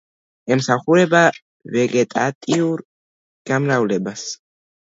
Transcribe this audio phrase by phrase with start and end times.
[0.53, 1.21] ემსახურება
[1.77, 2.83] ვეგეტატიურ
[3.51, 4.29] გამრავლებას.